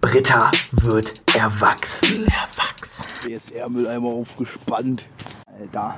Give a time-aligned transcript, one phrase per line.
[0.00, 2.26] Britta wird erwachsen.
[2.26, 3.30] Erwachsen.
[3.30, 5.06] Jetzt Ärmeleimer aufgespannt.
[5.58, 5.96] Alter.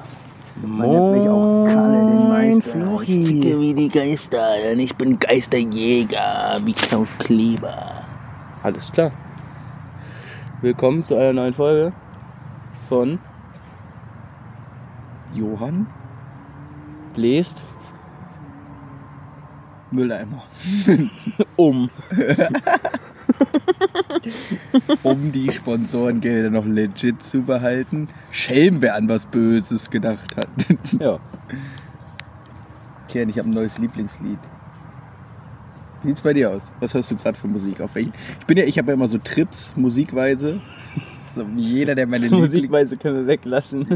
[0.63, 2.73] Man nennt mich auch Kalle den Meister.
[2.73, 3.21] Flochi.
[3.21, 8.05] Ich ficke wie die Geister, denn ich bin Geisterjäger, wie Klaus Kleber.
[8.63, 9.13] Alles klar.
[10.63, 11.93] Willkommen zu einer neuen Folge
[12.89, 13.19] von
[15.33, 15.87] Johann
[17.15, 17.63] bläst
[19.91, 20.43] Mülleimer.
[21.57, 21.91] Um.
[25.03, 28.09] um die Sponsorengelder noch legit zu behalten.
[28.31, 30.51] Schelm, wer an was Böses gedacht hat.
[31.01, 31.21] Ja.
[33.09, 34.49] Ken, ich habe ein neues Lieblingslied.
[36.01, 36.73] Wie sieht's bei dir aus?
[36.79, 37.81] Was hörst du gerade für Musik?
[37.81, 38.13] Auf welchen?
[38.39, 40.63] Ich bin ja, ich habe ja immer so Trips, musikweise.
[41.35, 42.29] So wie jeder, der meine.
[42.31, 43.87] Musikweise können wir weglassen.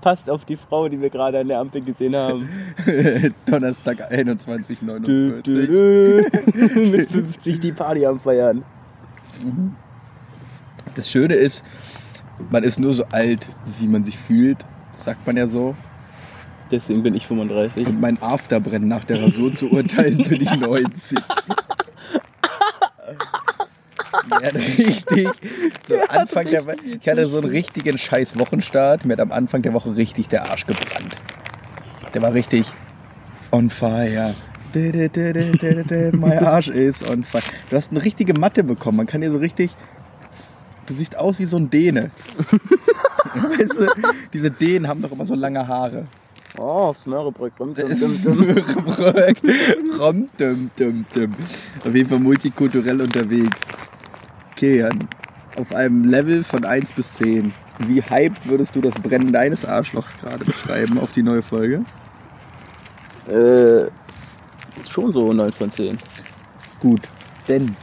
[0.00, 2.48] Passt auf die Frau, die wir gerade an der Ampel gesehen haben.
[3.46, 5.42] Donnerstag 21, Dö, 49.
[5.44, 6.90] dö, dö.
[6.90, 8.64] Mit 50 die Party am Feiern.
[10.94, 11.64] Das Schöne ist,
[12.50, 13.46] man ist nur so alt,
[13.78, 14.58] wie man sich fühlt.
[14.94, 15.74] Sagt man ja so.
[16.70, 17.86] Deswegen bin ich 35.
[17.86, 21.18] Und mein Afterbrennen nach der Rasur zu urteilen, bin ich 90.
[24.30, 25.28] Ja, richtig.
[25.86, 26.76] So Anfang der Woche.
[27.00, 29.04] Ich hatte so einen richtigen scheiß Wochenstart.
[29.04, 31.16] Mir hat am Anfang der Woche richtig der Arsch gebrannt.
[32.14, 32.66] Der war richtig
[33.50, 34.34] on fire.
[34.74, 37.42] My Arsch ist on fire.
[37.68, 38.96] Du hast eine richtige Matte bekommen.
[38.96, 39.70] Man kann hier so richtig.
[40.86, 42.10] Du siehst aus wie so ein Däne.
[43.34, 43.86] weißt du,
[44.32, 46.06] diese Dänen haben doch immer so lange Haare.
[46.56, 47.56] Oh, Smörrebrück.
[47.56, 48.40] Dum, dum, dum, dum.
[48.86, 49.38] Röck.
[49.98, 51.36] Rom, dum, dum, dum.
[51.84, 53.62] Auf jeden Fall multikulturell unterwegs.
[54.56, 55.08] Okay, Jan.
[55.56, 57.52] Auf einem Level von 1 bis 10.
[57.88, 61.82] Wie hyped würdest du das Brennen deines Arschlochs gerade beschreiben auf die neue Folge?
[63.26, 63.90] Äh,
[64.88, 65.98] schon so 9 von 10.
[66.78, 67.00] Gut,
[67.48, 67.74] denn.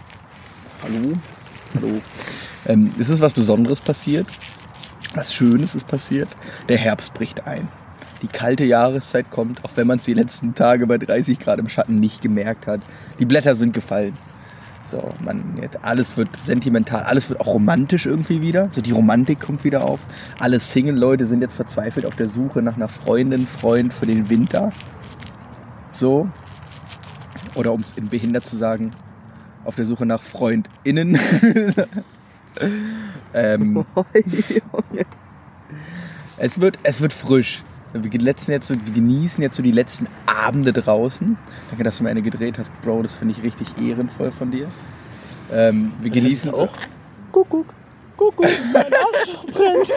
[0.81, 1.13] Hallo?
[1.75, 2.01] Hallo.
[2.67, 4.27] Ähm, ist es was Besonderes passiert?
[5.13, 6.29] Was Schönes ist passiert?
[6.69, 7.67] Der Herbst bricht ein.
[8.21, 11.67] Die kalte Jahreszeit kommt, auch wenn man es die letzten Tage bei 30 Grad im
[11.67, 12.79] Schatten nicht gemerkt hat.
[13.19, 14.17] Die Blätter sind gefallen.
[14.91, 15.41] So, man,
[15.83, 18.67] alles wird sentimental, alles wird auch romantisch irgendwie wieder.
[18.73, 20.01] So die Romantik kommt wieder auf.
[20.37, 24.73] Alle Single-Leute sind jetzt verzweifelt auf der Suche nach einer Freundin, Freund für den Winter.
[25.93, 26.27] So.
[27.55, 28.91] Oder um es in behindert zu sagen,
[29.63, 31.17] auf der Suche nach FreundInnen.
[33.33, 33.85] ähm,
[36.37, 37.63] es, wird, es wird frisch.
[37.93, 40.07] Wir, letzten jetzt so, wir genießen jetzt so die letzten
[40.51, 41.37] Abende draußen.
[41.69, 43.03] Danke, dass du mir eine gedreht hast, Bro.
[43.03, 44.67] Das finde ich richtig ehrenvoll von dir.
[45.49, 46.67] Ähm, wir genießen auch.
[47.31, 47.73] Kuckuck.
[48.17, 49.93] Kuckuck, mein Arsch brennt.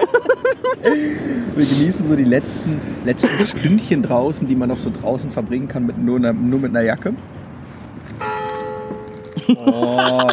[1.57, 5.87] Wir genießen so die letzten, letzten Stündchen draußen, die man noch so draußen verbringen kann,
[5.87, 7.15] mit nur, einer, nur mit einer Jacke.
[9.57, 10.29] Oh,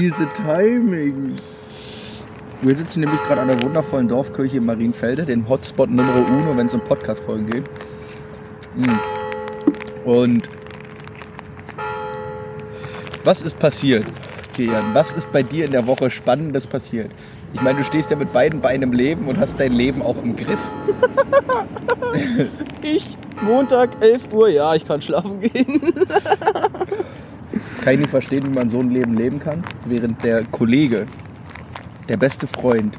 [0.00, 1.36] diese Timing.
[2.60, 6.66] Wir sitzen nämlich gerade an der wundervollen Dorfkirche in Marienfelde, den Hotspot Nummer Uno, wenn
[6.66, 7.70] es um Podcast-Folgen geht.
[8.74, 9.23] Mm.
[10.04, 10.42] Und
[13.24, 14.04] was ist passiert,
[14.54, 14.94] Kian?
[14.94, 17.10] Was ist bei dir in der Woche Spannendes passiert?
[17.54, 20.22] Ich meine, du stehst ja mit beiden Beinen im Leben und hast dein Leben auch
[20.22, 20.60] im Griff.
[22.82, 25.80] Ich, Montag, 11 Uhr, ja, ich kann schlafen gehen.
[27.82, 31.06] Kann ich nicht verstehen, wie man so ein Leben leben kann, während der Kollege,
[32.08, 32.96] der beste Freund,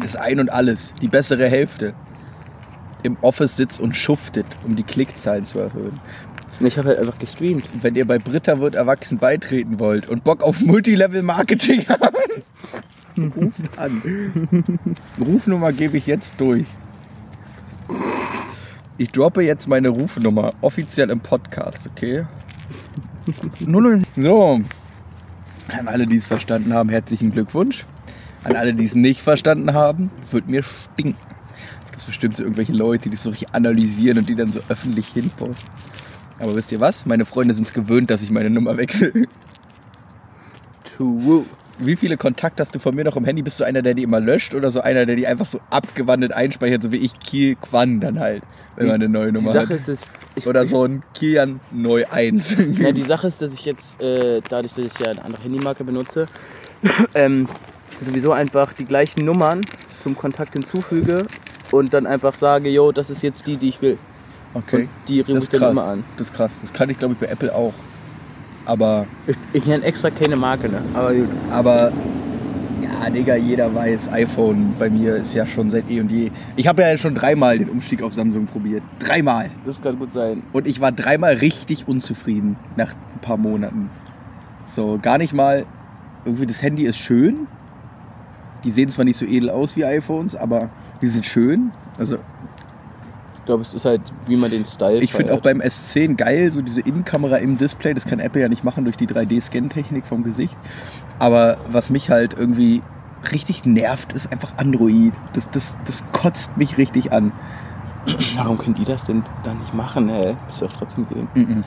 [0.00, 1.92] das Ein und Alles, die bessere Hälfte,
[3.02, 5.98] im Office sitzt und schuftet, um die Klickzahlen zu erhöhen.
[6.60, 7.64] Ich habe halt einfach gestreamt.
[7.72, 12.16] Und wenn ihr bei Britta wird erwachsen beitreten wollt und Bock auf Multilevel-Marketing habt,
[13.36, 14.02] ruft an.
[15.18, 16.66] Rufnummer gebe ich jetzt durch.
[18.98, 22.26] Ich droppe jetzt meine Rufnummer offiziell im Podcast, okay?
[24.16, 24.60] So.
[25.68, 27.86] An alle, die es verstanden haben, herzlichen Glückwunsch.
[28.44, 31.39] An alle, die es nicht verstanden haben, wird mir stinken.
[31.84, 34.60] Es gibt bestimmt so irgendwelche Leute, die es so richtig analysieren und die dann so
[34.68, 35.70] öffentlich hinposten.
[36.38, 37.04] Aber wisst ihr was?
[37.06, 39.12] Meine Freunde sind es gewöhnt, dass ich meine Nummer wechsle.
[40.84, 41.46] True.
[41.76, 43.42] Wie viele Kontakte hast du von mir noch im Handy?
[43.42, 46.32] Bist du einer, der die immer löscht oder so einer, der die einfach so abgewandelt
[46.32, 48.46] einspeichert, so wie ich Kiel Quan dann halt,
[48.76, 49.76] wenn man eine neue Die Nummer Sache hat?
[49.76, 52.56] ist, dass ich, Oder so ein Kian Neu 1.
[52.78, 55.84] Ja, die Sache ist, dass ich jetzt, äh, dadurch, dass ich ja eine andere Handymarke
[55.84, 56.28] benutze,
[57.14, 57.48] ähm,
[58.00, 61.26] sowieso einfach die gleichen Nummern zum Kontakt hinzufüge
[61.72, 63.98] und dann einfach sage, yo, das ist jetzt die, die ich will.
[64.54, 64.82] Okay.
[64.84, 65.70] Und die rufe Das ich dann krass.
[65.70, 66.04] immer an.
[66.16, 66.58] Das ist krass.
[66.60, 67.74] Das kann ich glaube ich bei Apple auch.
[68.66, 70.82] Aber, Ich, ich nenne extra keine Marke, ne?
[70.94, 71.28] Aber gut.
[71.50, 71.92] aber,
[72.82, 76.30] ja, Digga, jeder weiß, iPhone bei mir ist ja schon seit eh und je.
[76.56, 78.82] Ich habe ja schon dreimal den Umstieg auf Samsung probiert.
[78.98, 79.50] Dreimal.
[79.64, 80.42] Das kann gut sein.
[80.52, 83.90] Und ich war dreimal richtig unzufrieden nach ein paar Monaten.
[84.66, 85.66] So, gar nicht mal
[86.24, 87.48] irgendwie das Handy ist schön.
[88.64, 90.70] Die sehen zwar nicht so edel aus wie iPhones, aber
[91.00, 91.74] die sind schön.
[91.96, 92.18] Also
[93.32, 96.52] Ich glaube, es ist halt, wie man den Style ich finde auch beim S10 geil,
[96.52, 97.94] so diese Innenkamera im Display.
[97.94, 100.58] Das kann Apple ja nicht machen durch die 3D-Scan-Technik vom Gesicht.
[101.18, 102.84] Aber was mich halt irgendwie
[103.32, 105.20] richtig nervt, ist einfach Android.
[105.32, 107.34] Das, das, das kotzt mich richtig an.
[108.36, 110.06] Warum können die das denn dann nicht machen?
[110.46, 111.64] Muss ja auch trotzdem gehen.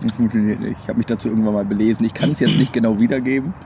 [0.00, 0.80] Das funktioniert nicht.
[0.82, 2.04] Ich habe mich dazu irgendwann mal belesen.
[2.04, 3.56] Ich kann es jetzt nicht genau wiedergeben,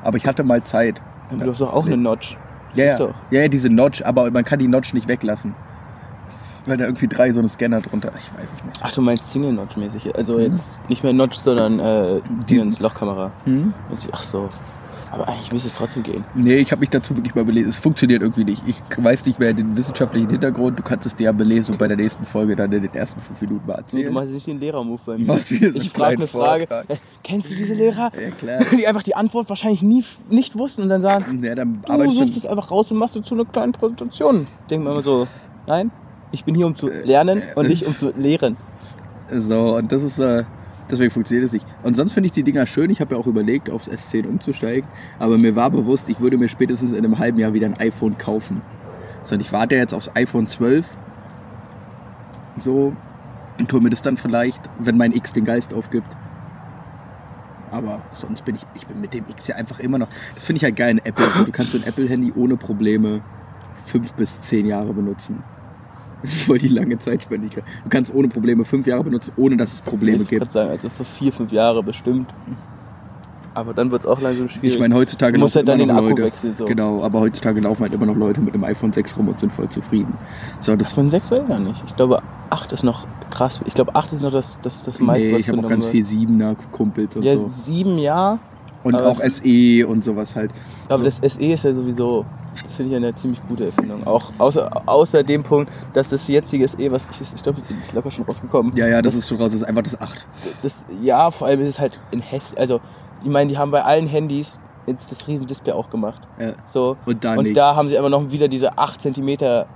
[0.00, 1.02] aber ich hatte mal Zeit.
[1.30, 2.38] Aber du hast doch auch eine Notch.
[2.72, 2.96] Ja, ja.
[2.98, 3.24] doch.
[3.30, 5.56] ja, ja, diese Notch, aber man kann die Notch nicht weglassen.
[6.66, 8.12] Weil da irgendwie drei so eine Scanner drunter.
[8.16, 8.76] Ich weiß es nicht.
[8.82, 10.14] Ach, du meinst Single-Notch-mäßig.
[10.16, 10.40] Also Mhm.
[10.40, 13.34] jetzt nicht mehr Notch, sondern äh, Die- Lochkamera.
[13.44, 13.74] Hm?
[14.12, 14.50] Ach so.
[15.12, 16.24] Aber eigentlich müsste es trotzdem gehen.
[16.32, 17.68] Nee, ich habe mich dazu wirklich mal belesen.
[17.68, 18.64] Es funktioniert irgendwie nicht.
[18.64, 20.78] Ich weiß nicht mehr den wissenschaftlichen Hintergrund.
[20.78, 23.20] Du kannst es dir ja belesen und bei der nächsten Folge dann in den ersten
[23.20, 24.14] fünf Minuten mal So, du erzählen.
[24.14, 25.26] machst jetzt nicht den Lehrer-Move bei mir.
[25.26, 26.66] Machst du ich frage kleinen eine Frage.
[26.88, 28.12] Äh, kennst du diese Lehrer?
[28.14, 28.64] ja, klar.
[28.78, 32.36] Die einfach die Antwort wahrscheinlich nie nicht wussten und dann sagen, Ja, dann du suchst
[32.36, 34.46] es einfach raus und machst dazu eine kleine Präsentation.
[34.70, 35.26] Denken wir immer so,
[35.66, 35.90] nein,
[36.30, 38.58] ich bin hier um zu lernen und nicht um zu lehren.
[39.28, 40.44] So, und das ist, äh,
[40.90, 41.68] deswegen funktioniert es nicht.
[41.82, 42.90] Und sonst finde ich die Dinger schön.
[42.90, 44.90] Ich habe ja auch überlegt, aufs S10 umzusteigen.
[45.18, 48.16] Aber mir war bewusst, ich würde mir spätestens in einem halben Jahr wieder ein iPhone
[48.18, 48.64] kaufen.
[49.22, 50.98] So, und ich warte jetzt aufs iPhone 12.
[52.54, 52.96] So,
[53.58, 56.16] und hole mir das dann vielleicht, wenn mein X den Geist aufgibt.
[57.66, 60.08] Aber sonst bin ich, ich bin mit dem X ja einfach immer noch.
[60.34, 61.36] Das finde ich halt geil in Apple.
[61.44, 63.24] Du kannst so ein Apple-Handy ohne Probleme
[63.72, 65.46] fünf bis zehn Jahre benutzen.
[66.22, 67.64] Das ist voll die lange Zeitspendlichkeit.
[67.84, 70.42] Du kannst ohne Probleme fünf Jahre benutzen, ohne dass es Probleme ich gibt.
[70.42, 72.34] würde sagen, also für vier, fünf Jahre bestimmt.
[73.54, 74.74] Aber dann wird es auch langsam schwierig.
[74.74, 76.22] Ich meine, heutzutage laufen halt dann immer noch Leute.
[76.24, 76.66] wechseln, so.
[76.66, 79.52] Genau, aber heutzutage laufen halt immer noch Leute mit dem iPhone 6 rum und sind
[79.52, 80.18] voll zufrieden.
[80.60, 81.82] So, das von 6 will ich gar nicht.
[81.82, 83.60] Ich glaube, 8 ist noch krass.
[83.64, 85.86] Ich glaube, 8 ist noch das, das, das meiste, nee, was ich habe auch ganz
[85.86, 87.48] viel 7er Kumpels und Ja, so.
[87.48, 88.40] 7 ja.
[88.82, 90.52] Und aber auch SE und sowas halt.
[90.88, 91.04] Aber So.
[91.04, 92.24] das SE ist ja sowieso,
[92.68, 94.06] finde ich, eine ziemlich gute Erfindung.
[94.06, 97.92] Auch außer, außer dem Punkt, dass das jetzige SE, was ich, ich glaube, das ist
[97.92, 98.74] locker schon rausgekommen.
[98.76, 100.26] Ja, ja, das, ist schon raus, das ist einfach das 8.
[100.62, 102.58] Das, ja, vor allem ist es halt in hässlich.
[102.58, 102.80] Also,
[103.22, 106.26] ich meine, die haben bei allen Handys jetzt das Riesendisplay auch gemacht.
[106.38, 106.54] Ja.
[106.64, 106.96] So.
[107.04, 109.66] Und da Und da haben sie aber noch wieder diese 8 cm.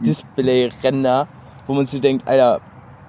[0.00, 1.28] Display-Ränder,
[1.66, 2.60] wo man sich denkt, Alter,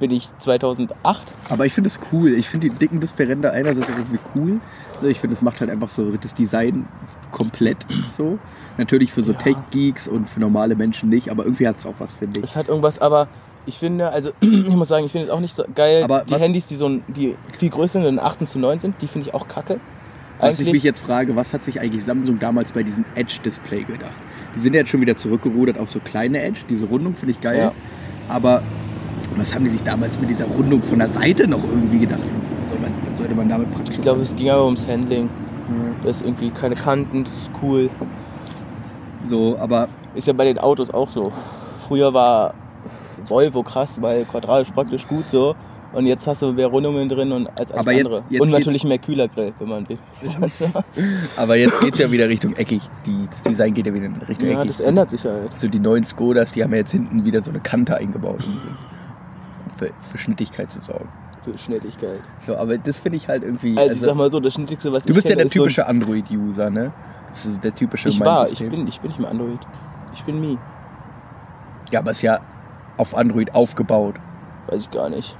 [0.01, 1.31] bin ich 2008?
[1.47, 2.33] Aber ich finde es cool.
[2.33, 4.59] Ich finde die dicken Displayränder einerseits irgendwie cool.
[4.99, 6.89] Ich finde, es macht halt einfach so das Design
[7.29, 8.41] komplett so.
[8.77, 9.37] Natürlich für so Ja.
[9.37, 12.45] Tech-Geeks und für normale Menschen nicht, aber irgendwie hat es auch was, finde ich.
[12.45, 13.29] Es hat irgendwas, aber
[13.65, 16.03] ich finde, also ich muss sagen, ich finde es auch nicht so geil.
[16.03, 19.07] Aber die Handys, die so ein- die viel größer sind, 18 zu 9 sind, die
[19.07, 19.79] finde ich auch kacke.
[20.39, 24.25] Was ich mich jetzt frage, was hat sich eigentlich Samsung damals bei diesem Edge-Display gedacht?
[24.55, 26.63] Die sind ja jetzt schon wieder zurückgerudert auf so kleine Edge.
[26.67, 27.59] Diese Rundung finde ich geil.
[27.59, 27.75] Ja.
[28.27, 28.65] Aber
[29.35, 32.25] was haben die sich damals mit dieser Rundung von der Seite noch irgendwie gedacht?
[32.49, 35.31] Was, soll man, was sollte man damit praktisch Ich glaube, es ging aber ums Handling.
[35.67, 35.97] machen?
[36.01, 37.89] Da ist irgendwie keine Kanten, das ist cool.
[39.23, 41.31] So, aber Ist ja bei den Autos auch so.
[41.79, 42.55] Früher war
[43.27, 45.55] Volvo krass, weil quadratisch praktisch gut so.
[45.91, 48.25] Und jetzt hast du mehr Rundungen drin und als alles Aber jetzt- andere.
[48.29, 49.99] jetzt und geht's- natürlich mehr Kühlergrill, wenn man will.
[51.35, 52.89] Aber jetzt geht es ja wieder Richtung eckig.
[53.05, 54.69] Die, das Design geht ja wieder in Richtung ja, eckig.
[54.77, 55.55] das ändert sich halt.
[55.57, 58.47] So die neuen Skodas, die haben ja jetzt hinten wieder so eine Kante eingebaut,
[59.81, 61.11] für, für Schnittigkeit zu sorgen.
[61.43, 62.29] Für Schnelligkeit.
[62.39, 63.77] So, aber das finde ich halt irgendwie.
[63.77, 65.61] Also, ich sag mal so, das Schnittigste, was du ich bist ja der ist so
[65.63, 66.93] typische Android-User, ne?
[67.33, 69.65] Das ist der typische Ich war, ich bin, ich bin nicht mehr Android.
[70.11, 70.59] Ich bin Me.
[71.91, 72.41] Ja, aber ist ja
[72.97, 74.19] auf Android aufgebaut.
[74.67, 75.37] Weiß ich gar nicht.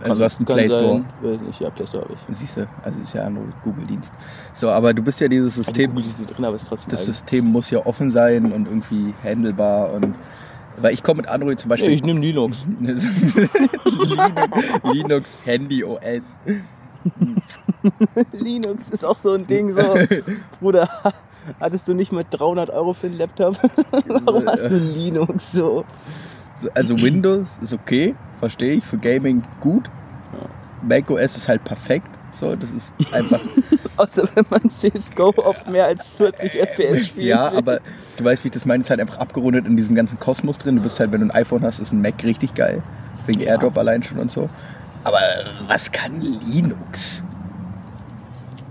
[0.00, 1.06] Also du hast einen kann Play Store.
[1.20, 1.40] sein.
[1.40, 2.20] Nicht, ja, Play Store habe ich.
[2.28, 4.14] Siehst du, also ist ja Android Google-Dienst.
[4.52, 5.90] So, aber du bist ja dieses Also System.
[5.90, 7.12] Google ist drin, aber ist trotzdem Das eigen.
[7.12, 10.18] System muss ja offen sein und irgendwie handelbar und
[10.78, 11.92] weil ich komme mit Android zum Ja, Beispiel.
[11.92, 12.66] ich nehme Linux.
[13.84, 16.00] Linux, Linux Handy OS.
[18.32, 19.82] Linux ist auch so ein Ding, so.
[20.60, 20.88] Bruder,
[21.60, 23.56] hattest du nicht mal 300 Euro für einen Laptop?
[24.06, 25.86] Warum hast du Linux so?
[26.74, 29.90] Also Windows ist okay, verstehe ich, für Gaming gut.
[30.80, 32.15] Mac OS ist halt perfekt.
[32.36, 33.46] So, das ist einfach.
[33.96, 37.48] Außer wenn man CSGO auf mehr als 40 FPS spielt.
[37.48, 37.80] ja, aber
[38.16, 40.76] du weißt, wie ich das meine, ist halt einfach abgerundet in diesem ganzen Kosmos drin.
[40.76, 42.84] Du bist halt, wenn du ein iPhone hast, ist ein Mac richtig geil.
[43.24, 43.48] Wegen Ja.
[43.48, 44.50] AirDrop allein schon und so.
[45.04, 45.20] Aber
[45.68, 47.24] was kann Linux?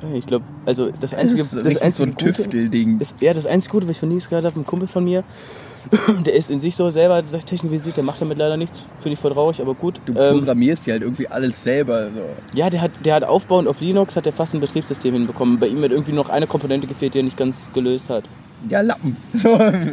[0.02, 3.00] Ich glaube, also das Das einzige, ist das richtig so einzige ein Gute, Tüftelding.
[3.00, 5.24] das, ja, das einzige Gute, was ich von Linux gehört habe, ein Kumpel von mir,
[6.26, 9.32] der ist in sich so selber technikalisiert, der macht damit leider nichts, finde ich voll
[9.32, 10.00] traurig, aber gut.
[10.06, 12.12] Du Ähm, programmierst ja halt irgendwie alles selber.
[12.12, 12.38] So.
[12.54, 15.60] ja, der hat, der hat aufbauend auf Linux, hat er fast ein Betriebssystem hinbekommen.
[15.60, 18.30] Bei ihm hat irgendwie noch eine Komponente gefehlt, die er nicht ganz gelöst hat.
[18.68, 19.20] Ja, Lappen.
[19.34, 19.50] So.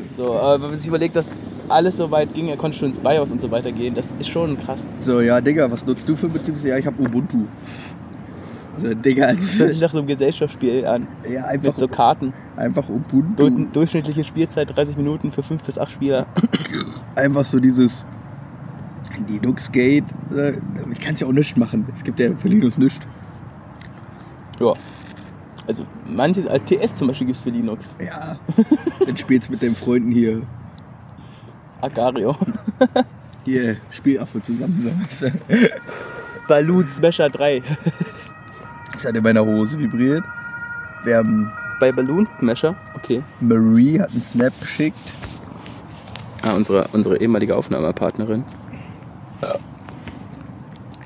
[0.08, 1.30] So, aber wenn man sich überlegt, dass
[1.68, 4.28] alles so weit ging, er konnte schon ins BIOS und so weiter gehen, das ist
[4.28, 4.88] schon krass.
[5.00, 6.70] so, ja, Digga, was nutzt du für Betriebssystem?
[6.70, 7.48] Ja, ich habe Ubuntu.
[8.78, 11.06] So, Digga, Das hört sich nach so einem Gesellschaftsspiel an.
[11.28, 12.32] ja, Mit einfach, so Karten.
[12.56, 13.48] einfach Ubuntu.
[13.50, 16.26] Du durchschnittliche Spielzeit 30 Minuten für 5 bis 8 Spieler.
[17.14, 18.04] einfach so dieses
[19.28, 20.04] Linux-Gate.
[20.34, 20.52] Äh,
[20.90, 21.86] ich kann es ja auch nichts machen.
[21.94, 23.06] Es gibt ja für Linux nichts.
[24.58, 24.72] Ja.
[25.66, 27.94] Also manche, als TS zum Beispiel gibt es für Linux.
[28.04, 28.38] Ja.
[29.06, 30.42] Dann spielst mit deinen Freunden hier.
[31.82, 32.36] Agario.
[33.44, 35.06] Hier, Spielaffe zusammen.
[36.48, 37.62] Balloon Smasher 3.
[38.92, 40.24] Das hat in meiner Hose vibriert.
[41.02, 42.76] Wir haben Bei Balloon Smasher?
[42.94, 43.22] Okay.
[43.40, 44.98] Marie hat einen Snap geschickt.
[46.42, 48.44] Ah, unsere, unsere ehemalige Aufnahmepartnerin.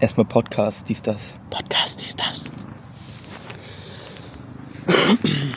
[0.01, 1.33] Erstmal Podcast, dies, das.
[1.51, 2.53] Podcast ist das.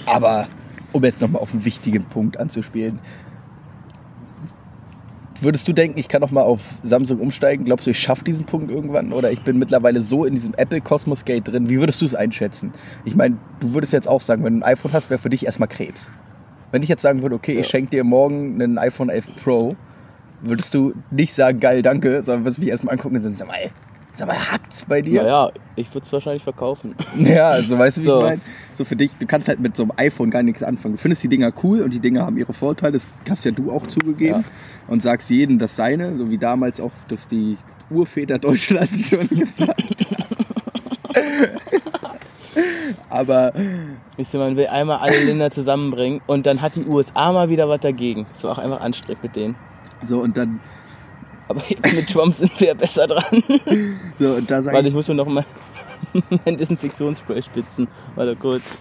[0.05, 0.47] Aber
[0.91, 2.99] um jetzt nochmal auf einen wichtigen Punkt anzuspielen.
[5.41, 7.63] Würdest du denken, ich kann noch mal auf Samsung umsteigen?
[7.63, 9.13] Glaubst du, ich schaffe diesen Punkt irgendwann?
[9.13, 11.69] Oder ich bin mittlerweile so in diesem Apple Cosmos Gate drin.
[11.69, 12.73] Wie würdest du es einschätzen?
[13.05, 15.45] Ich meine, du würdest jetzt auch sagen, wenn du ein iPhone hast, wäre für dich
[15.45, 16.11] erstmal Krebs.
[16.71, 17.61] Wenn ich jetzt sagen würde, okay, Ja.
[17.61, 19.77] ich schenke dir morgen einen iPhone 11 Pro,
[20.39, 23.71] würdest du nicht sagen, geil, danke, sondern würdest mich erstmal angucken und sagen, sag mal,
[24.19, 25.23] sag mal, hackt's bei dir?
[25.23, 26.95] Naja, ich würde es wahrscheinlich verkaufen.
[27.17, 28.17] Ja, also weißt du, wie So.
[28.19, 28.41] ich meine?
[28.73, 30.95] So für dich, du kannst halt mit so einem iPhone gar nichts anfangen.
[30.95, 33.71] Du findest die Dinger cool und die Dinger haben ihre Vorteile, das hast ja du
[33.71, 34.45] auch zugegeben.
[34.87, 37.59] Und sagst jedem das seine, so wie damals auch, dass die
[37.89, 39.81] Urväter Deutschlands schon gesagt
[43.09, 43.53] Aber
[44.17, 47.79] Ich man will einmal alle Länder zusammenbringen und dann hat die USA mal wieder was
[47.79, 48.27] dagegen.
[48.27, 49.57] Das war auch einfach anstrengend mit denen.
[50.01, 50.61] so und dann,
[51.49, 51.63] Aber
[51.95, 53.43] mit Trump sind wir ja besser dran.
[54.19, 55.45] so und da sag Warte, ich, ich muss mir noch mal
[56.45, 57.89] mein Desinfektionsspray spitzen.
[58.15, 58.71] Warte kurz.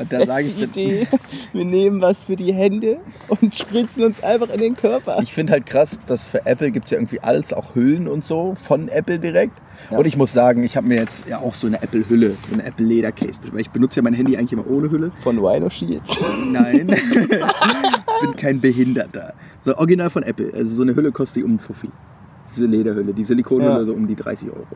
[0.00, 1.06] Und da sage ich, Idee.
[1.52, 5.18] Wir nehmen was für die Hände und spritzen uns einfach in den Körper.
[5.22, 8.24] ich finde halt krass, dass für Apple gibt es ja irgendwie alles, auch Hüllen und
[8.24, 9.60] so, von Apple direkt.
[9.90, 9.98] Ja.
[9.98, 12.64] Und ich muss sagen, ich habe mir jetzt ja auch so eine Apple-Hülle, so eine
[12.64, 15.10] Apple-Leder-Case, weil ich benutze ja mein Handy eigentlich immer ohne Hülle.
[15.22, 16.10] Von Rhino Shields.
[16.50, 19.34] Nein, ich bin kein Behinderter.
[19.64, 20.52] So original von Apple.
[20.54, 21.88] Also so eine Hülle kostet die um einen Fuffi.
[22.50, 23.84] Diese Lederhülle, die Silikonhülle Ja.
[23.84, 24.66] so um die 30 Euro.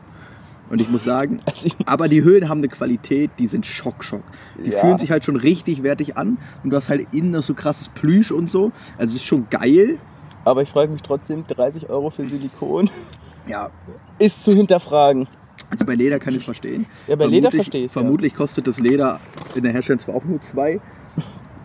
[0.69, 4.31] Und ich muss sagen, Also aber die Hüllen haben eine Qualität, die sind Schock, Schock.
[4.55, 4.79] Die Ja.
[4.79, 7.89] fühlen sich halt schon richtig wertig an und du hast halt innen noch so krasses
[7.89, 8.71] Plüsch und so.
[8.97, 9.99] Also es ist schon geil.
[10.43, 12.89] aber ich frage mich trotzdem, 30 Euro für Silikon
[13.47, 13.69] Ja,
[14.17, 15.27] ist zu hinterfragen.
[15.69, 16.87] also bei Leder kann ich es verstehen.
[17.07, 18.01] Ja, bei Leder Vermutlich- verstehe ich ja.
[18.01, 19.19] Vermutlich kostet das Leder
[19.53, 20.81] in der Herstellung zwar auch nur zwei,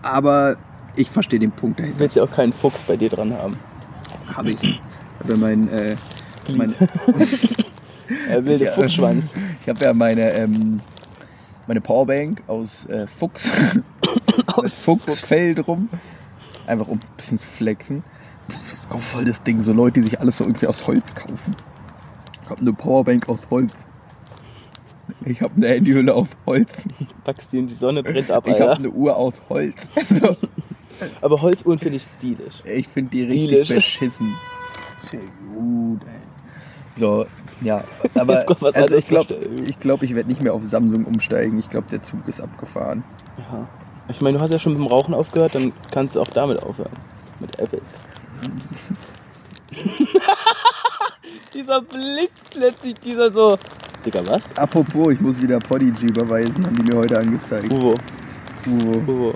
[0.03, 0.57] aber
[0.95, 2.01] ich verstehe den Punkt Du dahinter.
[2.01, 3.57] willst ja auch keinen Fuchs bei dir dran haben.
[4.27, 4.83] Habe ich.
[5.27, 5.97] Ja mein, äh,
[6.57, 6.75] mein,
[8.29, 8.73] Er will den Ja.
[8.73, 9.33] Fuchsschwanz.
[9.63, 10.81] Ich habe ja meine, ähm,
[11.67, 13.51] meine Powerbank aus äh, Fuchs.
[14.47, 15.89] aus Fuchsfell drum.
[16.67, 18.03] Einfach um ein bisschen zu flexen.
[18.49, 19.61] Das ist auch voll das Ding.
[19.63, 21.55] So Leute, die sich alles so irgendwie aus Holz kaufen.
[22.45, 23.73] Ich habe eine Powerbank aus Holz.
[25.25, 26.73] Ich habe eine Handyhülle aus Holz.
[27.25, 29.75] Packst die in die Sonne, brennt ab, Ich habe eine Uhr aus Holz.
[30.21, 30.37] So,
[31.23, 32.57] Aber Holzuhren finde ich stylisch.
[32.65, 33.71] ich finde die Stilisch.
[33.71, 34.35] richtig beschissen.
[35.11, 35.21] Sehr
[35.55, 36.21] gut, ey.
[36.95, 37.25] So,
[37.61, 37.83] ja.
[38.15, 39.35] Aber Gott, was also ich glaube,
[39.67, 41.59] ich, glaub, ich werde nicht mehr auf Samsung umsteigen.
[41.59, 43.05] Ich glaube, der Zug ist abgefahren.
[43.37, 43.69] Ja.
[44.11, 46.63] Ich meine, du hast ja schon mit dem Rauchen aufgehört, dann kannst du auch damit
[46.63, 46.99] aufhören.
[47.39, 47.81] Mit Apple.
[51.55, 53.57] dieser Blick plötzlich, dieser so.
[54.05, 54.57] Digga, was?
[54.57, 57.71] Apropos, ich muss wieder Podigy überweisen, haben die mir heute angezeigt.
[57.73, 57.95] Uwo,
[58.67, 59.03] Uwo.
[59.07, 59.35] Uwo.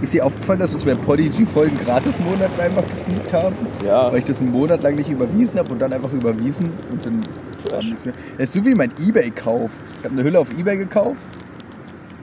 [0.00, 3.68] Ist dir aufgefallen, dass uns bei Podigy Folgen Gratis-Monats einfach gesneakt haben?
[3.84, 7.04] Ja, Weil ich das einen Monat lang nicht überwiesen habe und dann einfach überwiesen und
[7.04, 7.26] dann
[7.68, 8.14] kam nichts mehr.
[8.38, 9.72] Das ist so wie mein Ebay-Kauf.
[9.98, 11.28] Ich habe eine Hülle auf Ebay gekauft,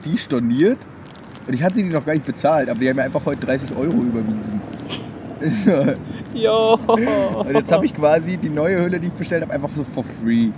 [0.04, 0.88] die storniert
[1.46, 3.72] und ich hatte die noch gar nicht bezahlt, aber die haben mir einfach heute 30
[3.74, 4.62] Euro überwiesen.
[6.34, 6.78] Jo.
[7.44, 10.02] Und jetzt habe ich quasi die neue Hülle, die ich bestellt habe, einfach so for
[10.04, 10.50] free.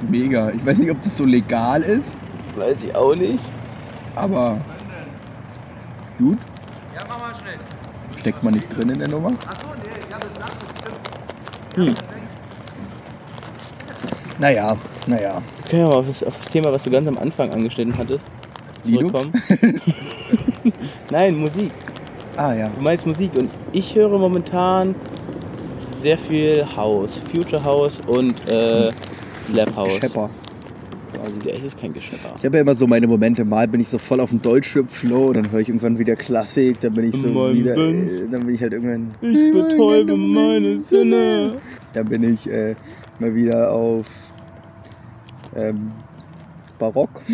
[0.00, 0.50] Mega.
[0.50, 2.18] Ich weiß nicht, ob das so legal ist,
[2.54, 3.50] Weiß ich auch nicht.
[4.14, 4.60] aber
[6.18, 6.38] gut.
[8.18, 9.30] Steckt man nicht drin in der Nummer?
[11.74, 11.94] Hm.
[14.38, 14.76] Naja,
[15.06, 15.42] naja.
[15.68, 18.28] Können wir mal auf das, auf das Thema, was du ganz am Anfang angeschnitten hattest,
[18.82, 19.32] zurückkommen?
[21.10, 21.72] Nein, Musik.
[22.36, 22.68] Ah ja.
[22.68, 24.94] Du meinst Musik und ich höre momentan
[25.78, 28.90] sehr viel House, Future House und äh,
[29.42, 29.94] Slap House.
[29.94, 30.30] Schepper.
[31.12, 31.48] Quasi.
[31.48, 32.34] Ja, es ist kein Geschepper.
[32.38, 33.44] Ich habe ja immer so meine Momente.
[33.44, 36.94] Mal bin ich so voll auf dem Deutschrap-Flow, dann höre ich irgendwann wieder Klassik, dann
[36.94, 38.20] bin ich so Mein wieder, Benz.
[38.20, 41.60] äh, dann bin ich halt irgendwann, Ich betäube meine Sinne.
[41.92, 42.74] dann bin ich äh,
[43.18, 44.08] mal wieder auf
[45.54, 45.92] ähm,
[46.78, 47.22] Barock.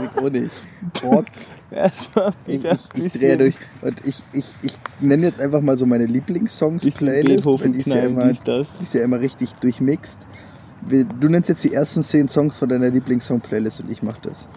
[0.00, 0.52] Ich auch nicht.
[1.02, 1.26] Rock.
[1.70, 3.54] Erstmal Ich, wieder ich, ich drehe durch.
[3.82, 8.04] Und ich, ich, ich nenne jetzt einfach mal so meine Lieblingssongs Playlist, die ist ja
[8.04, 10.26] immer, die ist ja immer richtig durchmixt.
[11.20, 14.48] Du nennst jetzt die ersten zehn Songs von deiner Lieblingssong-Playlist und ich mach das.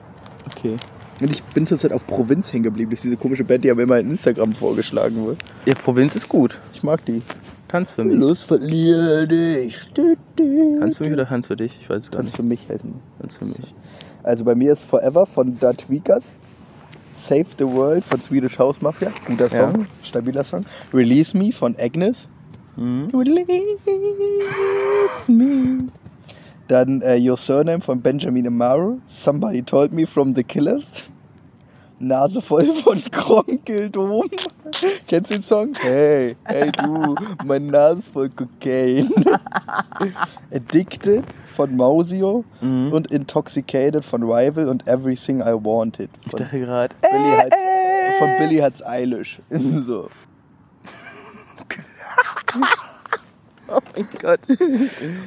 [0.48, 0.76] Okay.
[1.20, 2.90] Und ich bin zurzeit auf Provinz hängen geblieben.
[2.92, 5.40] Das ist diese komische Band, die aber immer in Instagram vorgeschlagen wird.
[5.66, 6.60] Ja, Provinz ist gut.
[6.74, 7.22] Ich mag die.
[7.68, 8.18] Tanz für mich.
[8.18, 9.80] Los, verliere dich.
[10.80, 11.78] Tanz für mich oder Tanz für dich?
[11.80, 12.36] Ich weiß es gar Tanz nicht.
[12.38, 12.94] für mich heißen.
[13.22, 13.74] Tanz für mich.
[14.24, 16.36] Also bei mir ist Forever von Da Tweakers.
[17.16, 19.12] Save the World von Swedish House Mafia.
[19.28, 19.50] Guter Ja.
[19.72, 20.66] Song, stabiler Song.
[20.92, 22.28] Release Me von Agnes.
[22.78, 23.12] Mhm.
[23.14, 23.52] Release
[25.28, 25.84] Me.
[26.68, 29.00] Dann äh, Your Surname von Benjamin Amaro.
[29.08, 30.86] Somebody Told Me from the Killers.
[32.00, 34.24] Nase voll von Kronkeldom.
[35.08, 35.74] Kennst du den Song?
[35.82, 37.16] Hey, hey du,
[37.46, 39.10] meine Nase voll Cocaine.
[40.54, 41.24] Addicted
[41.56, 42.92] von Mausio Mhm.
[42.94, 46.96] und Intoxicated von Rival und Everything I Wanted ich dachte gerade.
[47.02, 47.56] Billy Hatz,
[48.20, 49.42] von Billy Hatz Eilish.
[49.84, 50.10] So.
[53.74, 54.40] Oh mein Gott.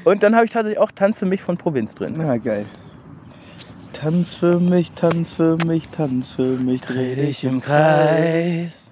[0.04, 2.14] Und dann habe ich tatsächlich auch Tanz für mich von Provinz drin.
[2.16, 2.66] Na geil.
[3.92, 8.90] Tanz für mich, tanz für mich, tanz für mich, Dreh dich im Kreis.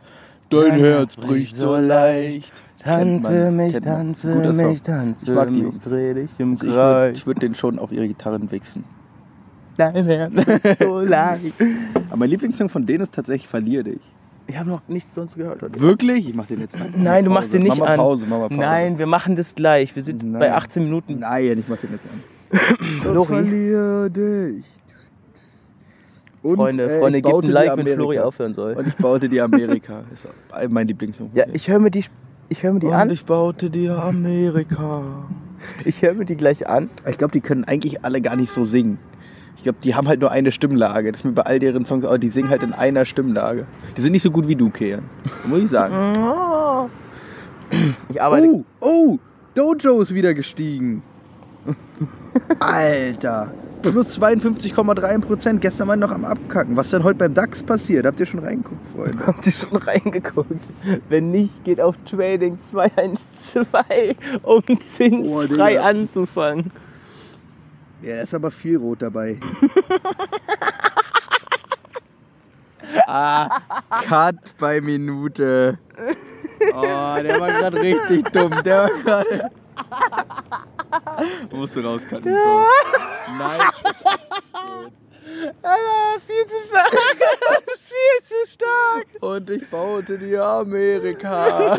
[0.48, 2.52] Dein Herz bricht so leicht.
[2.78, 5.80] Tanz für mich, tanz für mich, tanz für mich.
[5.80, 7.26] Dreh dich im Also ich würde Kreis.
[7.26, 8.84] würd den schon auf ihre Gitarren wichsen.
[9.76, 11.54] Dein Herz bricht so leicht.
[12.08, 14.00] Aber mein Lieblingssong von denen ist tatsächlich Verlier dich.
[14.46, 15.80] Ich habe noch nichts sonst gehört heute.
[15.80, 16.28] Wirklich?
[16.28, 16.92] Ich mach den jetzt an.
[16.96, 17.96] Nein, du machst den nicht mach mal an.
[17.98, 18.60] Pause, mach mal Pause.
[18.60, 19.94] Nein, wir machen das gleich.
[19.94, 20.40] Wir sind Nein.
[20.40, 21.18] bei 18 Minuten.
[21.20, 23.04] Nein, ich mach den jetzt an.
[23.14, 23.26] Lori.
[23.26, 24.64] verlier dich.
[26.42, 27.86] Und, Freunde, äh, Freunde, ich gebt ein Like, wenn.
[27.86, 28.74] Flori aufhören soll.
[28.74, 30.02] Und ich baute dir Amerika.
[30.10, 31.30] Das ist mein Lieblingssong.
[31.34, 32.04] Ja, ich höre mir die,
[32.48, 33.10] ich höre mir die Und an.
[33.10, 35.02] ich baute dir Amerika.
[35.84, 36.90] Ich höre mir die gleich an.
[37.08, 38.98] Ich glaube, die können eigentlich alle gar nicht so singen.
[39.62, 41.12] Ich glaube, die haben halt nur eine Stimmlage.
[41.12, 43.64] Das ist mir bei all deren Songs, aber die singen halt in einer Stimmlage.
[43.96, 45.08] Die sind nicht so gut wie du, Kean.
[45.44, 46.98] Muss ich sagen.
[48.08, 48.48] Ich arbeite.
[48.48, 49.18] Oh, oh,
[49.54, 51.00] Dojo ist wieder gestiegen.
[52.58, 53.54] Alter.
[53.82, 55.60] Plus 52,3%.
[55.60, 56.76] Gestern war ich noch am Abkacken.
[56.76, 58.04] Was denn heute beim DAX passiert?
[58.04, 59.18] Habt ihr schon reingeguckt, Freunde?
[59.28, 60.70] Habt ihr schon reingeguckt?
[61.08, 65.82] Wenn nicht, geht auf Trading 212, um zinsfrei Digga.
[65.82, 66.72] anzufangen.
[68.02, 69.38] Ja, ist aber viel Rot dabei.
[73.06, 73.60] ah,
[74.08, 75.78] Cut bei Minute.
[76.74, 78.52] Oh, der war gerade richtig dumm.
[78.64, 79.50] Der war gerade.
[81.52, 82.32] Musst du rauscutten.
[82.32, 82.66] Bro.
[83.38, 83.60] Nein.
[85.62, 86.92] Ah, viel zu stark.
[87.80, 89.06] viel zu stark.
[89.20, 91.76] Und ich baute die Amerika.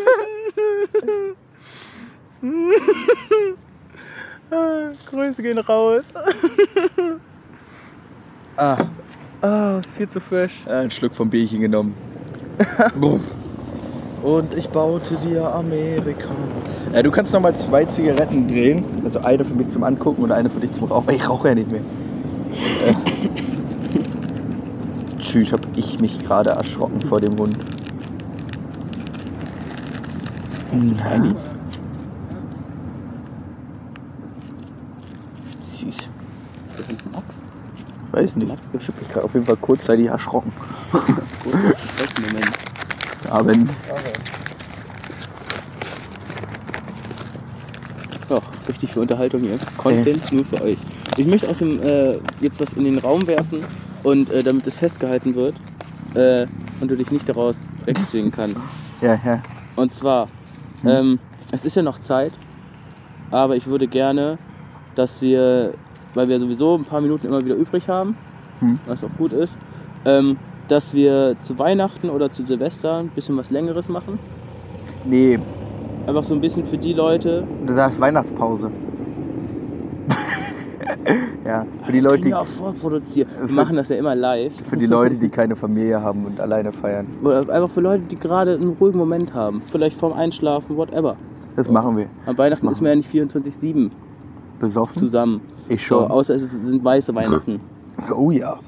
[5.09, 6.11] Grüße gehen raus.
[8.55, 8.77] Ah,
[9.41, 10.61] Ah, viel zu fresh.
[10.67, 11.95] einen Schluck vom Bierchen genommen.
[14.23, 16.29] Und ich baute dir Amerika.
[16.93, 18.85] Ja, du kannst noch mal zwei Zigaretten drehen.
[19.03, 21.13] Also eine für mich zum Angucken und eine für dich zum Rauchen.
[21.13, 21.81] Ich rauche ja nicht mehr.
[22.85, 22.93] Äh.
[25.19, 27.57] Tschüss, hab ich mich gerade erschrocken vor dem Hund.
[31.01, 31.29] Feini.
[35.61, 35.87] Süß.
[35.89, 36.09] Ist
[36.77, 37.43] das nicht Max?
[37.75, 38.47] Ich weiß nicht.
[38.47, 40.53] Max Ich hab mich gerade auf jeden Fall kurzzeitig erschrocken.
[42.17, 42.45] Moment.
[43.29, 43.69] Abend.
[48.29, 49.57] Ja, richtig für Unterhaltung hier.
[49.77, 50.77] Content nur für euch.
[51.17, 53.65] Ich möchte außerdem äh, jetzt was in den Raum werfen
[54.03, 55.55] und äh, damit es festgehalten wird
[56.15, 56.47] äh,
[56.79, 58.61] und du dich nicht daraus wegzwingen kannst.
[59.01, 59.41] Ja, ja.
[59.75, 60.29] Und zwar,
[60.85, 61.19] ähm,
[61.51, 62.33] es ist ja noch Zeit,
[63.31, 64.37] aber ich würde gerne,
[64.95, 65.73] dass wir,
[66.13, 68.17] weil wir sowieso ein paar Minuten immer wieder übrig haben,
[68.59, 68.79] Hm.
[68.85, 69.57] was auch gut ist,
[70.05, 74.19] ähm, dass wir zu Weihnachten oder zu Silvester ein bisschen was Längeres machen.
[75.03, 75.39] Nee,
[76.05, 77.47] Einfach so ein bisschen für die Leute.
[77.61, 78.71] du sagst Weihnachtspause.
[81.45, 83.29] ja, für die Leute, die, auch vorproduzieren.
[83.39, 84.53] Wir Für- machen das ja immer live.
[84.55, 87.07] für die Leute, die keine Familie haben und alleine feiern.
[87.21, 89.61] Oder einfach für Leute, die gerade einen ruhigen Moment haben.
[89.61, 91.15] Vielleicht vorm Einschlafen, whatever.
[91.55, 92.09] Das machen wir.
[92.25, 93.91] Am Weihnachten ist man ja nicht 24-7
[94.67, 94.97] Besoffen?
[94.97, 95.41] zusammen.
[95.69, 96.11] Ich So, schon.
[96.11, 97.59] außer es sind weiße Weihnachten.
[98.15, 98.59] Oh ja.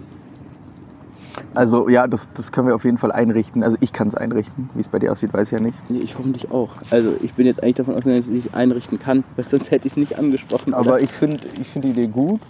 [1.53, 3.63] Also ja, das, das können wir auf jeden Fall einrichten.
[3.63, 4.69] Also ich kann es einrichten.
[4.73, 5.77] Wie es bei dir aussieht, weiß ich ja nicht.
[5.89, 6.69] Nee, ich hoffentlich auch.
[6.91, 9.87] Also ich bin jetzt eigentlich davon ausgegangen, dass ich es einrichten kann, weil sonst hätte
[9.87, 10.73] ich es nicht angesprochen.
[10.73, 11.01] Aber oder?
[11.01, 12.41] ich finde ich find die Idee gut.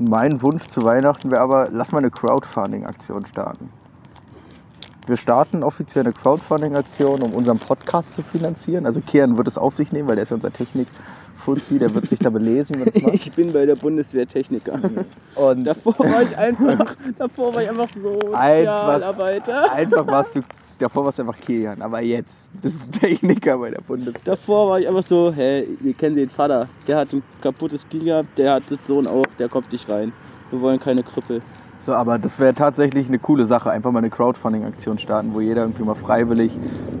[0.00, 3.68] Mein Wunsch zu Weihnachten wäre aber, lass mal eine Crowdfunding-Aktion starten.
[5.06, 8.86] Wir starten offiziell eine Crowdfunding-Aktion, um unseren Podcast zu finanzieren.
[8.86, 10.52] Also Kian wird es auf sich nehmen, weil der ist ja unser
[11.40, 13.14] Technik-Fuzzi, der wird sich da belesen, wie man das macht.
[13.14, 14.78] ich bin bei der Bundeswehr Techniker.
[15.34, 19.72] Und davor war ich einfach, davor war ich einfach Sozialarbeiter.
[19.72, 20.40] einfach warst du
[20.78, 24.22] Davor warst du einfach Kilian, aber jetzt bist du Techniker bei der Bundeswehr.
[24.24, 26.68] Davor war ich einfach so, hä, wir kennen den Vater.
[26.88, 30.10] Der hat ein kaputtes Knie gehabt, der hat den Sohn auch, der kommt nicht rein.
[30.50, 31.42] Wir wollen keine Krüppel.
[31.80, 33.70] So, aber das wäre tatsächlich eine coole Sache.
[33.70, 36.50] Einfach mal eine Crowdfunding-Aktion starten, wo jeder irgendwie mal freiwillig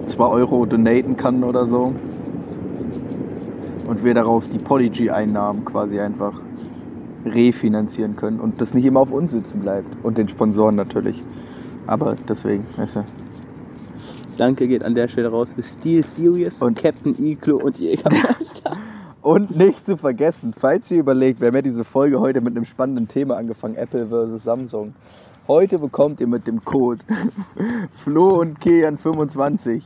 [0.04, 1.94] 2 Euro donaten kann oder so.
[3.90, 6.40] Und wir daraus die Podigy-Einnahmen quasi einfach
[7.26, 9.88] refinanzieren können und das nicht immer auf uns sitzen bleibt.
[10.04, 11.20] Und den Sponsoren natürlich.
[11.88, 13.04] Aber deswegen, weißt du.
[14.38, 18.76] Danke geht an der Stelle raus für Steel Serious Und- Captain Iglo und Jägermeister.
[19.22, 22.66] Und nicht zu vergessen, falls ihr überlegt, wir haben ja diese Folge heute mit einem
[22.66, 24.94] spannenden Thema angefangen, Apple versus Samsung.
[25.48, 27.00] Heute bekommt ihr mit dem Code
[27.92, 29.84] Flo und Kian 25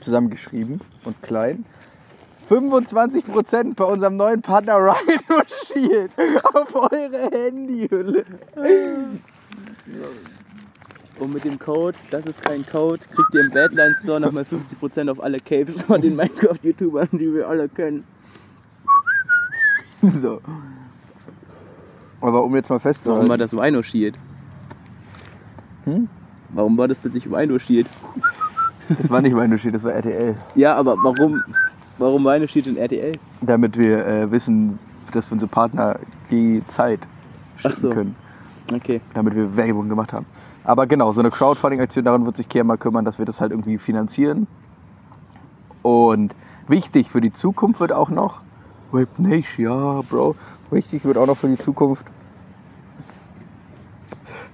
[0.00, 1.66] zusammengeschrieben und klein
[2.48, 6.10] 25% bei unserem neuen Partner Rhino Shield
[6.54, 8.24] auf eure Handyhülle.
[11.20, 15.10] Und mit dem Code, das ist kein Code, kriegt ihr im Badlands Store nochmal 50%
[15.10, 18.04] auf alle Capes von den Minecraft-YouTubern, die wir alle kennen.
[20.22, 20.40] So.
[22.20, 24.18] Aber um jetzt mal Warum war festzuhalten, das Rhino Shield?
[25.84, 26.08] Hm?
[26.50, 27.86] Warum war das plötzlich Rhino Shield?
[28.88, 30.36] das war nicht Rhino Shield, das war RTL.
[30.54, 31.42] Ja, aber warum,
[31.98, 33.12] warum Rhino Shield in RTL?
[33.40, 34.78] Damit wir äh, wissen,
[35.12, 35.98] dass für unsere Partner
[36.30, 37.00] die Zeit
[37.56, 37.90] schicken so.
[37.90, 38.16] können.
[38.72, 39.02] Okay.
[39.12, 40.24] damit wir Werbung gemacht haben.
[40.64, 43.50] Aber genau, so eine Crowdfunding-Aktion, daran wird sich Kia mal kümmern, dass wir das halt
[43.50, 44.46] irgendwie finanzieren.
[45.82, 46.34] Und
[46.66, 48.40] wichtig für die Zukunft wird auch noch,
[48.90, 50.34] Web Nation, ja, Bro,
[50.70, 52.06] wichtig wird auch noch für die Zukunft,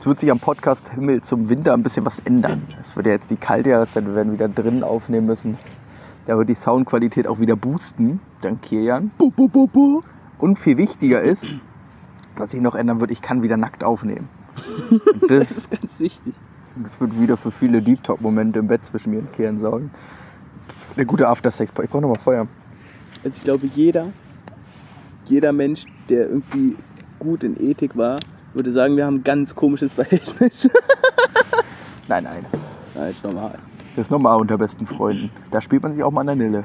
[0.01, 2.67] es wird sich am Podcast Himmel zum Winter ein bisschen was ändern.
[2.81, 5.59] Es wird ja jetzt die kalte Jahreszeit, wir werden wieder drinnen aufnehmen müssen.
[6.31, 9.11] Da wird die Soundqualität auch wieder boosten, dank Kilian.
[9.19, 9.33] Bu.
[10.39, 11.55] Und viel wichtiger ist,
[12.37, 14.29] was sich noch ändern wird, ich kann wieder nackt aufnehmen.
[15.23, 16.33] Das das, ist ganz wichtig.
[16.77, 19.91] das wird wieder für viele Deep Talk-Momente im Bett zwischen mir und Kian sorgen.
[20.97, 21.73] Der gute After-Sex.
[21.83, 22.47] Ich brauche nochmal Feuer.
[23.25, 24.13] Also ich glaube, jeder,
[25.25, 26.77] jeder Mensch, der irgendwie
[27.19, 28.21] gut in Ethik war,
[28.55, 30.71] würde sagen, wir haben ein ganz komisches Verhältnis.
[32.07, 32.47] Nein, nein.
[32.95, 33.59] Ja, ist normal.
[33.97, 35.31] Das ist normal unter besten Freunden.
[35.51, 36.65] Da spielt man sich auch mal an der Nille.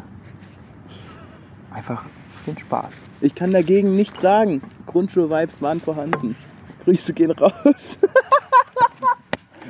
[1.73, 2.05] Einfach
[2.43, 2.93] für den Spaß.
[3.21, 4.61] Ich kann dagegen nichts sagen.
[4.85, 6.35] Grundschul-Vibes waren vorhanden.
[6.83, 7.97] Grüße gehen raus.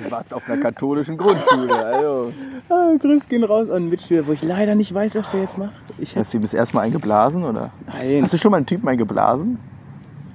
[0.03, 1.73] Du warst auf einer katholischen Grundschule.
[1.73, 2.33] Also.
[2.69, 5.71] Ah, Grüße gehen raus an Mitschüler, wo ich leider nicht weiß, was er jetzt macht.
[5.97, 7.71] Ich Hast du ihm das erste Mal eingeblasen, oder?
[7.87, 9.57] Nein, Hast du schon mal einen Typen eingeblasen?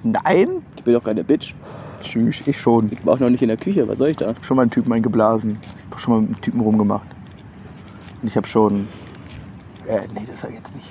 [0.03, 0.63] Nein?
[0.75, 1.53] ich bin doch keine Bitch.
[2.01, 2.91] Tschüss, ich schon.
[2.91, 4.33] Ich war auch noch nicht in der Küche, was soll ich da?
[4.41, 5.57] schon mal einen Typen eingeblasen.
[5.61, 7.07] Ich habe schon mal mit einem Typen rumgemacht.
[8.21, 8.87] Und ich habe schon.
[9.87, 10.89] Äh, nee, das sag ich jetzt nicht.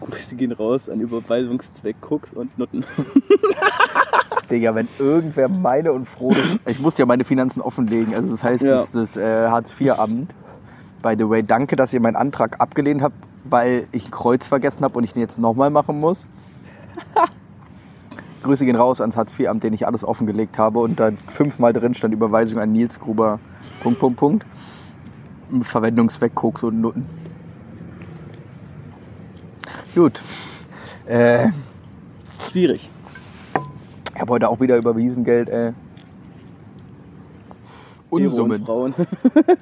[0.00, 2.84] Grüße gehen raus an Überweisungszweck Cooks und Nutten.
[4.50, 6.56] Digga, wenn irgendwer meine und Frodes.
[6.66, 8.14] Ich musste ja meine Finanzen offenlegen.
[8.14, 8.76] Also, das heißt, Ja.
[8.78, 10.34] das, das äh, Hartz-IV-Amt.
[11.02, 14.82] By the way, danke, dass ihr meinen Antrag abgelehnt habt, weil ich ein Kreuz vergessen
[14.82, 16.26] habe und ich den jetzt nochmal machen muss.
[18.42, 22.14] Grüße gehen raus ans Hartz-IV-Amt, den ich alles offengelegt habe und da fünfmal drin stand
[22.14, 23.40] Überweisung an Nils Gruber.
[23.82, 24.46] Punkt, Punkt, Punkt.
[25.62, 27.06] Verwendungszweck Koks und Nutten.
[29.94, 30.22] Gut.
[31.06, 31.48] Äh,
[32.50, 32.90] Schwierig.
[34.14, 35.48] ich habe heute auch wieder überwiesen Geld.
[35.48, 35.72] Äh.
[38.10, 38.22] Und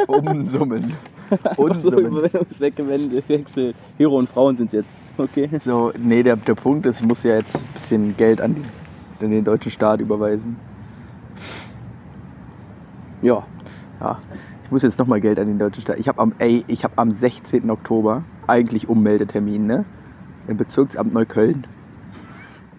[0.08, 0.92] Unsummen.
[1.56, 1.80] Unsummen.
[1.80, 2.06] so Unsummen.
[2.06, 3.76] Überweisungszweck gewechselt.
[3.98, 4.92] Hero und Frauen sind jetzt.
[5.18, 5.48] Okay.
[5.58, 9.24] So, nee, der, der Punkt ist, ich muss ja jetzt ein bisschen Geld an, die,
[9.24, 10.56] an den deutschen Staat überweisen.
[13.22, 13.44] Ja.
[14.00, 14.18] Ja,
[14.62, 15.98] ich muss jetzt nochmal Geld an den deutschen Staat.
[15.98, 17.70] Ich habe am, ey, ich habe am 16.
[17.70, 19.84] Oktober eigentlich Ummeldetermin, ne?
[20.48, 21.66] Im Bezirksamt Neukölln.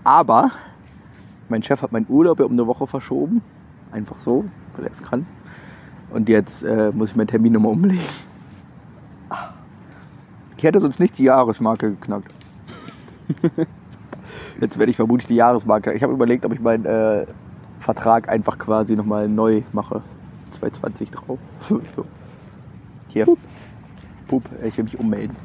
[0.04, 0.52] Aber
[1.50, 3.42] mein Chef hat meinen Urlaub ja um eine Woche verschoben.
[3.92, 5.26] Einfach so, weil er es kann.
[6.10, 8.04] Und jetzt äh, muss ich meinen Termin nochmal umlegen.
[10.58, 12.34] Ich hätte sonst nicht die Jahresmarke geknackt.
[14.60, 15.94] Jetzt werde ich vermutlich die Jahresmarke.
[15.94, 17.28] Ich habe überlegt, ob ich meinen äh,
[17.80, 20.02] Vertrag einfach quasi nochmal neu mache.
[20.50, 21.40] 220 drauf.
[23.10, 23.26] Hier.
[23.26, 24.50] Pup.
[24.64, 25.36] Ich will mich ummelden.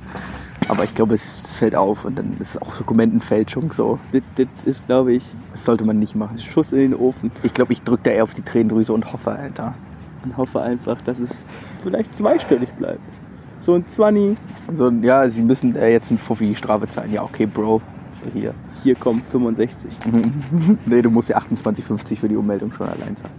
[0.68, 3.98] Aber ich glaube, es, es fällt auf und dann ist es auch Dokumentenfälschung so.
[4.12, 6.38] Das, das ist, glaube ich, Das sollte man nicht machen.
[6.38, 7.30] Schuss in den Ofen.
[7.42, 9.74] Ich glaube, ich drücke da eher auf die Tränendrüse und hoffe, Alter.
[10.24, 11.44] Und hoffe einfach, dass es
[11.80, 13.00] vielleicht zweistellig bleibt.
[13.62, 14.36] So ein 20,
[14.72, 17.12] So, ja, sie müssen äh, jetzt ein Fuffi Strafe zahlen.
[17.12, 17.80] Ja, okay, Bro.
[18.34, 18.52] Hier.
[18.82, 19.88] hier kommt 65.
[20.86, 23.34] nee, du musst ja 28,50 für die Ummeldung schon allein zahlen.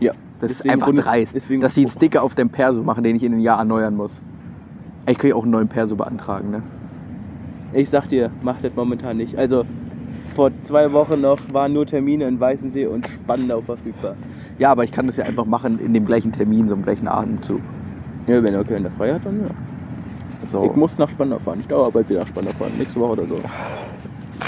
[0.00, 0.12] Ja.
[0.40, 3.22] Das ist einfach Bundes- dreist, dass sie einen Sticker auf dem Perso machen, den ich
[3.22, 4.22] in einem Jahr erneuern muss.
[5.06, 6.62] Ich kann ja auch einen neuen Perso beantragen, ne?
[7.74, 9.36] Ich sag dir, macht das momentan nicht.
[9.38, 9.64] Also,
[10.34, 14.14] vor zwei Wochen noch waren nur Termine in Weißensee und Spandau verfügbar.
[14.58, 17.06] Ja, aber ich kann das ja einfach machen in dem gleichen Termin, so im gleichen
[17.08, 17.60] Atemzug.
[18.26, 19.48] Ja, wenn der Köln der frei hat, dann ja.
[20.46, 20.64] So.
[20.64, 21.60] Ich muss nach Spandau fahren.
[21.60, 22.72] Ich dauere bald wieder nach Spandau fahren.
[22.78, 23.38] Nächste Woche oder so.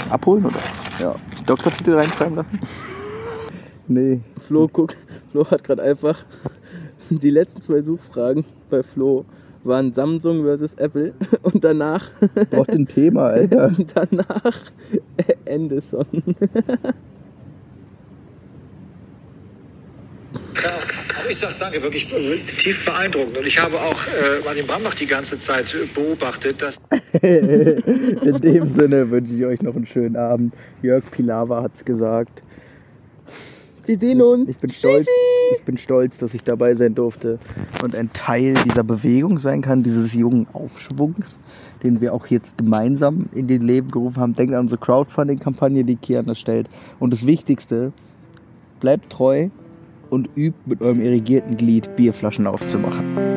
[0.09, 0.59] abholen oder?
[0.99, 1.15] Ja.
[1.45, 2.59] Doktortitel reinschreiben lassen?
[3.87, 4.19] Nee.
[4.39, 4.95] Flo, guck,
[5.29, 6.25] Flo hat gerade einfach
[7.11, 9.25] die letzten zwei Suchfragen bei Flo
[9.63, 12.09] waren Samsung versus Apple und danach
[12.49, 13.67] Braucht ein Thema, Alter.
[13.67, 14.53] und danach
[15.47, 16.07] Anderson.
[20.55, 23.37] Ja, aber ich sage danke, wirklich tief beeindruckend.
[23.37, 26.81] Und ich habe auch äh, Martin Brambach die ganze Zeit beobachtet, dass
[27.21, 30.53] In dem Sinne wünsche ich euch noch einen schönen Abend.
[30.81, 32.41] Jörg Pilawa hat's gesagt.
[33.85, 34.49] Wir sehen uns.
[34.49, 35.07] Ich bin stolz,
[35.55, 37.37] ich bin stolz, dass ich dabei sein durfte
[37.83, 41.37] und ein Teil dieser Bewegung sein kann, dieses jungen Aufschwungs,
[41.83, 44.33] den wir auch jetzt gemeinsam in den Leben gerufen haben.
[44.33, 46.67] Denkt an unsere Crowdfunding-Kampagne, die Kian erstellt.
[46.99, 47.93] Und das Wichtigste,
[48.79, 49.49] bleibt treu
[50.09, 53.34] und übt mit eurem irrigierten Glied Bierflaschen aufzumachen.